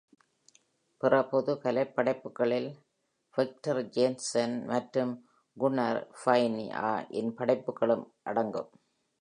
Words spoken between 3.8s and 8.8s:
Jansson மற்றும் Gunner Finne இன் படைப்புகளும் அடங்கும்.